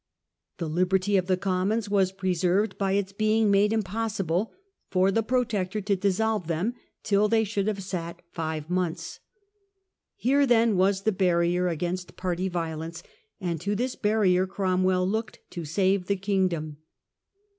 [0.57, 4.51] The hberty of the Commons was preserved by its being made impossible
[4.89, 9.19] for the Protector to dissolve them till they should have sat five months.
[10.15, 13.03] Here then was the barrier against party violence,
[13.39, 16.77] and to this barrier Cromwell looked to save the kingdom.